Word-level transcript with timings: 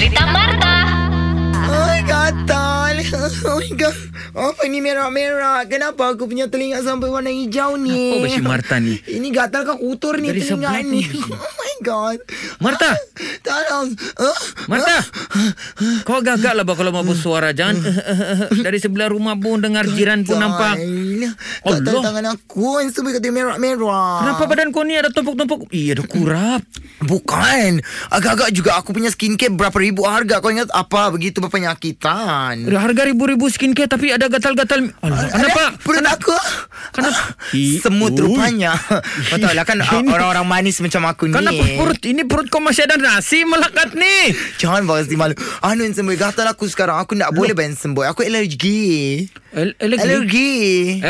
cerita 0.00 0.24
Marta. 0.32 0.74
Ay, 1.68 2.00
gatal. 2.08 2.96
Oh 3.44 3.60
my 3.60 3.72
God. 3.76 3.96
Apa 4.32 4.64
ni 4.64 4.80
merah-merah? 4.80 5.68
Kenapa 5.68 6.16
aku 6.16 6.24
punya 6.24 6.48
telinga 6.48 6.80
sampai 6.80 7.12
warna 7.12 7.28
hijau 7.28 7.76
ni? 7.76 8.16
Apa 8.16 8.24
besi 8.24 8.40
Marta 8.40 8.80
ni? 8.80 8.96
Ini 8.96 9.28
gatal 9.28 9.68
ke 9.68 9.76
kotor 9.76 10.16
ni 10.16 10.32
Dari 10.32 10.40
telinga 10.40 10.72
ni? 10.88 11.04
God. 11.80 12.18
Marta! 12.60 12.92
Tolong. 13.46 13.88
Marta! 14.68 14.96
Kau 16.04 16.20
agak-agak 16.20 16.52
lah 16.56 16.64
kalau 16.64 16.92
mau 16.92 17.04
bersuara. 17.04 17.56
Jangan 17.56 17.80
dari 18.66 18.78
sebelah 18.78 19.08
rumah 19.08 19.36
pun 19.36 19.60
dengar 19.60 19.88
jiran 19.88 20.22
pun 20.24 20.36
nampak. 20.36 20.76
Gatal 20.80 21.92
Allah. 21.92 22.02
tangan 22.04 22.26
aku 22.36 22.80
yang 22.84 22.90
sampai 22.92 23.16
kata 23.16 23.28
merah-merah. 23.32 24.24
Kenapa 24.24 24.42
badan 24.48 24.68
kau 24.72 24.84
ni 24.84 24.96
ada 24.96 25.08
tumpuk-tumpuk? 25.12 25.68
Iya, 25.72 25.96
ada 26.00 26.04
kurap. 26.04 26.62
Bukan. 27.00 27.80
Agak-agak 28.12 28.50
juga 28.52 28.76
aku 28.76 28.92
punya 28.92 29.08
skincare 29.08 29.52
berapa 29.52 29.76
ribu 29.80 30.04
harga. 30.04 30.44
Kau 30.44 30.52
ingat 30.52 30.68
apa 30.72 31.08
begitu 31.12 31.40
berpenyakitan? 31.40 32.68
Harga 32.68 33.02
ribu-ribu 33.08 33.48
skincare 33.48 33.88
tapi 33.88 34.12
ada 34.12 34.28
gatal-gatal. 34.28 34.92
Alah, 35.00 35.28
kenapa? 35.32 35.64
Perut 35.80 36.04
aku 36.04 36.36
Kenapa? 37.00 37.22
Semut 37.82 38.12
Ui. 38.12 38.20
rupanya 38.22 38.76
Kau 39.28 39.36
tahu 39.36 39.50
lah 39.50 39.64
kan 39.64 39.80
Ini- 39.80 40.06
Orang-orang 40.06 40.44
manis 40.44 40.78
macam 40.78 41.04
aku 41.04 41.26
ni 41.26 41.34
Kenapa 41.34 41.64
perut? 41.74 42.00
Ini 42.00 42.22
perut 42.24 42.46
kau 42.46 42.60
masih 42.60 42.84
ada 42.84 42.94
nasi 42.94 43.42
melekat 43.42 43.96
ni. 43.96 44.36
Jangan 44.56 44.84
bawa 44.84 45.00
si 45.00 45.16
malu 45.16 45.32
Anu 45.60 45.88
semboy 45.88 46.14
Gatal 46.14 46.46
aku 46.46 46.64
sekarang 46.64 47.00
Aku 47.00 47.16
tak 47.16 47.32
boleh 47.32 47.56
bayar 47.56 47.72
semboy 47.72 48.04
Aku 48.04 48.20
alergi 48.20 49.26
Al- 49.50 49.74
alergi? 49.82 50.06
Alergi 50.06 50.52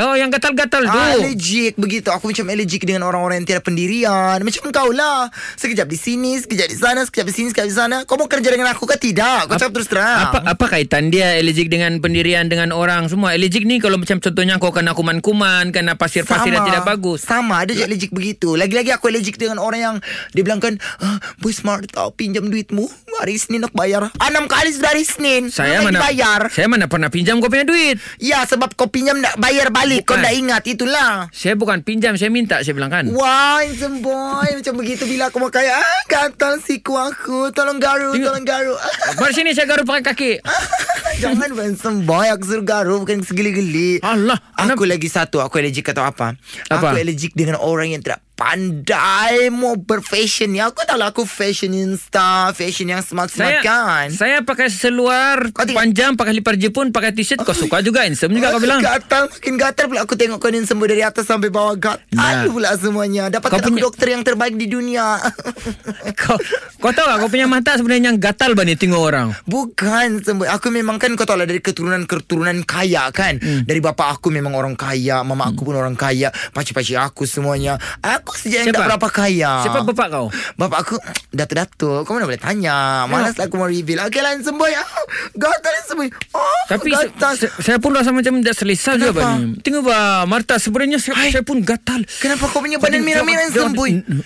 Oh, 0.00 0.16
yang 0.16 0.32
gatal-gatal 0.32 0.88
tu. 0.88 0.96
Ah, 0.96 1.12
alergik 1.12 1.76
begitu. 1.76 2.08
Aku 2.08 2.32
macam 2.32 2.48
alergik 2.48 2.88
dengan 2.88 3.04
orang-orang 3.04 3.44
yang 3.44 3.46
tiada 3.46 3.62
pendirian. 3.62 4.40
Macam 4.40 4.62
kau 4.72 4.90
lah. 4.96 5.28
Sekejap 5.60 5.84
di 5.84 5.98
sini 6.00 6.40
Sekejap 6.40 6.68
di 6.72 6.78
sana 6.78 7.00
Sekejap 7.04 7.26
di 7.28 7.34
sini 7.34 7.46
Sekejap 7.52 7.68
di 7.68 7.76
sana. 7.76 7.96
Kau 8.08 8.16
mau 8.16 8.30
kerja 8.30 8.48
dengan 8.48 8.72
aku 8.72 8.88
ke 8.88 8.96
tidak? 8.96 9.44
Kau 9.50 9.60
cakap 9.60 9.72
terus 9.76 9.88
terang. 9.92 10.32
Apa 10.32 10.38
apa 10.56 10.64
kaitan 10.72 11.12
dia 11.12 11.36
alergik 11.36 11.68
dengan 11.68 12.00
pendirian 12.00 12.48
dengan 12.48 12.72
orang? 12.72 13.12
Semua? 13.12 13.36
Alergik 13.36 13.68
ni 13.68 13.76
kalau 13.76 14.00
macam 14.00 14.16
contohnya 14.18 14.56
kau 14.56 14.72
kena 14.72 14.96
kuman-kuman, 14.96 15.68
kena 15.68 16.00
pasir-pasir 16.00 16.50
yang 16.56 16.64
tidak 16.64 16.88
bagus. 16.88 17.28
Sama. 17.28 17.60
Ada 17.62 17.76
je 17.76 17.82
alergik 17.84 18.12
begitu. 18.14 18.56
Lagi-lagi 18.56 18.94
aku 18.96 19.12
alergik 19.12 19.36
dengan 19.36 19.60
orang 19.60 19.80
yang 19.80 19.96
Dia 20.32 20.42
bilang 20.42 20.60
kan 20.64 20.80
ah, 21.04 21.20
Boy 21.40 21.52
smart 21.52 21.84
tau 21.92 22.12
Pinjam 22.14 22.48
duitmu 22.48 22.88
Hari 23.20 23.36
Senin 23.36 23.60
nak 23.60 23.76
bayar 23.76 24.08
Enam 24.16 24.48
kali 24.48 24.72
sudah 24.72 24.96
hari 24.96 25.04
Senin 25.04 25.52
Saya 25.52 25.84
mana 25.84 26.00
bayar 26.00 26.48
Saya 26.48 26.72
mana 26.72 26.88
pernah 26.88 27.12
pinjam 27.12 27.36
kau 27.36 27.52
punya 27.52 27.68
duit. 27.68 28.00
Ya 28.16 28.48
sebab 28.48 28.72
kau 28.72 28.88
pinjam 28.88 29.20
nak 29.20 29.36
bayar 29.36 29.68
balik 29.68 30.08
Kau 30.08 30.16
Bukan. 30.16 30.24
tak 30.24 30.32
ingat 30.32 30.62
Itulah 30.64 31.28
Saya 31.28 31.52
bukan 31.52 31.84
pinjam, 31.84 32.16
saya 32.16 32.32
minta 32.32 32.64
saya 32.64 32.72
bilang 32.72 32.88
kan. 32.88 33.04
Wah, 33.12 33.60
handsome 33.60 34.00
boy 34.00 34.48
Macam 34.56 34.72
begitu 34.74 35.04
bila 35.04 35.28
aku 35.28 35.36
mau 35.36 35.52
kaya 35.52 35.76
ah, 35.76 36.00
Gatal 36.08 36.64
siku 36.64 36.96
aku 36.96 37.52
Tolong 37.52 37.76
garu 37.76 38.16
Tengok. 38.16 38.24
Tolong 38.24 38.46
garu 38.48 38.74
Mari 39.20 39.32
sini 39.36 39.52
saya 39.52 39.68
garuk 39.68 39.84
pakai 39.84 40.00
kaki. 40.02 40.32
Jangan 41.22 41.52
handsome 41.52 42.08
boy 42.08 42.24
Aku 42.32 42.48
suruh 42.48 42.64
garu 42.64 43.04
Bukan 43.04 43.20
segeli-geli 43.20 44.00
Allah, 44.00 44.40
Aku 44.56 44.88
lagi 44.88 45.12
satu 45.12 45.44
Aku 45.44 45.60
alergik 45.60 45.92
atau 45.92 46.08
apa, 46.08 46.40
Apa? 46.72 46.80
Aku 46.80 46.96
alergik 46.96 47.36
dengan 47.36 47.60
orang 47.60 47.92
yang 47.92 48.00
tidak 48.00 48.24
pandai 48.40 49.52
mau 49.52 49.76
berfashion 49.76 50.48
ni. 50.48 50.58
Aku 50.58 50.80
tahu 50.80 50.96
lah 50.96 51.12
aku 51.12 51.22
fashionista, 51.22 52.48
fashion 52.50 52.88
yang 52.88 53.00
smart-smart 53.00 53.36
Saya 53.52 53.60
kan. 53.60 54.06
saya 54.08 54.40
pakai 54.40 54.66
seluar 54.66 55.50
Kau 55.50 55.62
tengok- 55.62 55.76
panjang, 55.78 56.10
pakai 56.14 56.32
lipar 56.32 56.56
jepun, 56.56 56.88
pakai 56.88 57.12
t-shirt. 57.12 57.36
Kau 57.38 57.52
suka 57.52 57.80
juga 57.80 58.02
handsome 58.02 58.32
juga 58.32 58.50
kau 58.50 58.58
bilang. 58.58 58.80
Gatal 58.80 59.28
makin 59.30 59.54
gatal 59.56 59.84
pula 59.86 60.00
Aku 60.00 60.14
tengok 60.14 60.38
kau 60.38 60.48
ni 60.48 60.64
semua 60.64 60.86
dari 60.86 61.02
atas 61.02 61.24
sampai 61.24 61.48
bawah 61.48 61.76
Gatal 61.76 62.08
Nah. 62.10 62.48
pula 62.48 62.72
semuanya 62.74 63.28
Dapatkan 63.28 63.50
Kau 63.50 63.60
aku 63.60 63.70
punya- 63.70 63.84
dokter 63.84 64.06
yang 64.08 64.22
terbaik 64.22 64.54
di 64.54 64.66
dunia 64.66 65.20
Kau 66.20 66.36
kau 66.76 66.90
tahu 66.90 67.04
tak 67.04 67.16
kau 67.18 67.28
punya 67.28 67.44
mata 67.44 67.74
sebenarnya 67.74 68.16
gatal 68.16 68.54
bani 68.54 68.72
tengok 68.74 69.02
orang. 69.02 69.28
Bukan 69.44 70.22
semua 70.22 70.56
Aku 70.56 70.70
memang 70.70 70.96
kan 70.96 71.12
Kau 71.12 71.22
tahu 71.22 71.36
lah 71.36 71.44
Dari 71.44 71.60
keturunan-keturunan 71.60 72.64
kaya 72.64 73.10
kan 73.10 73.36
hmm. 73.36 73.64
Dari 73.64 73.78
bapa 73.78 74.10
aku 74.10 74.30
memang 74.30 74.54
orang 74.54 74.72
kaya 74.74 75.20
Mama 75.20 75.44
aku 75.46 75.62
pun 75.62 75.74
orang 75.74 75.92
kaya 75.94 76.32
Pakcik-pakcik 76.50 76.96
aku 76.96 77.24
semuanya 77.24 77.76
Aku 78.00 78.29
sejak 78.36 78.66
yang 78.66 78.74
tak 78.74 78.86
berapa 78.86 79.08
kaya 79.08 79.52
Siapa 79.64 79.86
bapak 79.86 80.06
kau? 80.10 80.26
Bapak 80.54 80.78
aku 80.84 80.94
Datuk-datuk 81.30 82.02
Kau 82.04 82.12
mana 82.14 82.26
boleh 82.26 82.40
tanya 82.40 83.06
Malas 83.06 83.34
lah 83.38 83.46
aku 83.46 83.56
mau 83.56 83.66
reveal 83.66 84.02
Okay 84.06 84.20
lah 84.20 84.34
semboy 84.40 84.72
ah, 84.74 84.86
Gatal 85.34 85.74
semboy 85.86 86.08
oh, 86.34 86.62
Tapi 86.70 86.88
gatal 86.90 87.34
saya 87.40 87.76
pun 87.82 87.90
rasa 87.94 88.14
macam 88.14 88.40
tak 88.42 88.54
selesa 88.56 88.94
juga 88.94 89.12
bani. 89.12 89.58
Tengok 89.60 89.82
bah 89.86 90.22
Marta 90.26 90.56
sebenarnya 90.58 91.02
saya, 91.02 91.14
Hai. 91.18 91.30
saya 91.34 91.42
pun 91.42 91.62
gatal. 91.62 92.02
Kenapa 92.22 92.46
kau 92.50 92.62
punya 92.62 92.78
badan 92.78 93.02
merah-merah 93.02 93.50
yang 93.50 93.74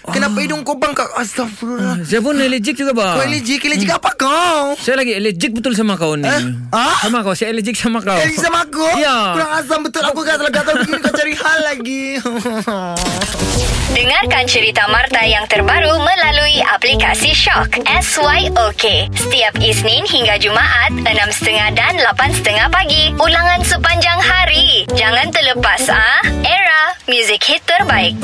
Kenapa 0.05 0.37
Ah. 0.39 0.43
hidung 0.45 0.61
kau 0.67 0.77
bangkak 0.77 1.09
Astagfirullah 1.17 2.05
Saya 2.05 2.21
pun 2.21 2.37
allergic 2.37 2.77
juga 2.77 2.93
bah. 2.93 3.17
Kau 3.17 3.25
alergik 3.25 3.65
Alergik 3.65 3.91
apa 3.91 4.11
kau 4.17 4.75
Saya 4.81 5.01
lagi 5.01 5.13
allergic 5.17 5.51
betul 5.57 5.73
sama 5.77 5.95
kau 5.97 6.15
ni. 6.19 6.27
Eh? 6.27 6.43
Ah? 6.75 6.97
Sama 7.01 7.25
kau, 7.25 7.33
saya 7.37 7.53
allergic 7.55 7.77
sama 7.79 8.01
kau. 8.05 8.15
Alergik 8.17 8.41
sama 8.41 8.65
aku 8.67 8.87
Ya. 9.01 9.17
Kurang 9.39 9.53
asam 9.61 9.79
betul 9.85 10.03
Aku 10.05 10.21
gatal-gatal 10.25 10.75
begini 10.85 11.01
Kau 11.01 11.13
cari 11.15 11.33
hal 11.37 11.59
lagi 11.65 12.03
Dengarkan 13.95 14.51
cerita 14.51 14.91
Marta 14.91 15.23
yang 15.23 15.47
terbaru 15.47 15.95
melalui 16.03 16.59
aplikasi 16.67 17.31
Shock. 17.31 17.79
SYOK. 17.87 19.07
Setiap 19.15 19.55
Isnin 19.63 20.03
hingga 20.03 20.35
Jumaat, 20.43 20.91
6.30 21.07 21.79
dan 21.79 21.95
8.30 22.03 22.75
pagi. 22.75 23.15
Ulangan 23.15 23.63
sepanjang 23.63 24.19
hari. 24.19 24.83
Jangan 24.99 25.31
terlepas 25.31 25.87
ah. 25.95 26.27
Era, 26.43 26.99
music 27.07 27.47
hit 27.47 27.63
terbaik. 27.71 28.19